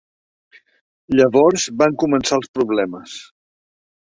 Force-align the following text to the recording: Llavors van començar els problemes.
Llavors 1.19 1.67
van 1.83 1.93
començar 2.05 2.41
els 2.41 2.51
problemes. 2.57 3.21